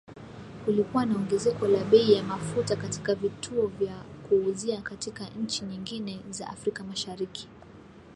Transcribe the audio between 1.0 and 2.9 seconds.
na ongezeko la bei ya mafuta